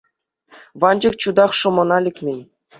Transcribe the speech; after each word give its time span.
Ванчӑк 0.81 1.15
чутах 1.21 1.51
шӑмӑна 1.59 1.97
лекмен. 2.05 2.39